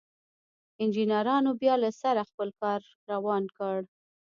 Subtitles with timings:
[0.83, 2.79] انجنيرانو بيا له سره خپل کار
[3.11, 3.77] روان کړ.